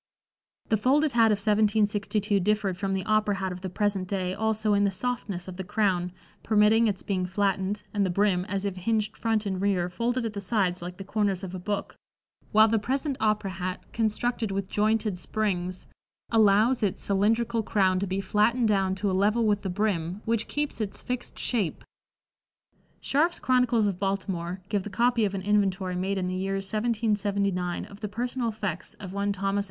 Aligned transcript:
[Illustration: 0.71 0.81
Folded 0.83 1.11
Hat, 1.11 1.29
1762.] 1.29 1.29
[Illustration: 1.29 1.83
The 1.85 1.85
'Opera', 1.85 2.41
1887.] 2.41 2.41
The 2.41 2.41
folded 2.41 2.41
hat 2.41 2.41
of 2.41 2.41
1762 2.41 2.41
differed 2.41 2.77
from 2.81 2.93
the 2.95 3.05
opera 3.05 3.35
hat 3.37 3.51
of 3.51 3.61
the 3.61 3.69
present 3.69 4.07
day 4.07 4.33
also 4.33 4.73
in 4.73 4.83
the 4.83 4.89
softness 4.89 5.47
of 5.47 5.57
the 5.57 5.63
crown, 5.63 6.11
permitting 6.41 6.87
its 6.87 7.03
being 7.03 7.25
flattened, 7.27 7.83
and 7.93 8.03
the 8.03 8.09
brim, 8.09 8.43
as 8.45 8.65
if 8.65 8.77
hinged 8.77 9.15
front 9.15 9.45
and 9.45 9.61
rear, 9.61 9.89
folded 9.91 10.25
at 10.25 10.33
the 10.33 10.41
sides 10.41 10.81
like 10.81 10.97
the 10.97 11.03
corners 11.03 11.43
of 11.43 11.53
a 11.53 11.59
book, 11.59 11.93
while 12.51 12.67
the 12.67 12.79
present 12.79 13.15
opera 13.19 13.51
hat, 13.51 13.93
constructed 13.93 14.49
with 14.51 14.67
jointed 14.69 15.19
springs, 15.19 15.85
allows 16.31 16.81
its 16.81 16.99
cylindrical 17.03 17.61
crown 17.61 17.99
to 17.99 18.07
be 18.07 18.19
flattened 18.19 18.67
down 18.69 18.95
to 18.95 19.11
a 19.11 19.13
level 19.13 19.45
with 19.45 19.61
the 19.61 19.69
brim, 19.69 20.23
which 20.25 20.47
keeps 20.47 20.81
its 20.81 21.03
fixed 21.03 21.37
shape. 21.37 21.83
Scharf's 23.03 23.39
"Chronicles 23.39 23.85
of 23.85 23.99
Baltimore" 23.99 24.61
give 24.67 24.81
the 24.81 24.89
copy 24.89 25.25
of 25.25 25.35
an 25.35 25.43
inventory 25.43 25.95
made 25.95 26.17
in 26.17 26.25
the 26.27 26.33
year 26.33 26.55
1779 26.59 27.85
of 27.85 27.99
the 27.99 28.07
personal 28.09 28.49
effects 28.49 28.95
of 28.95 29.13
one 29.13 29.31
Thos. 29.31 29.59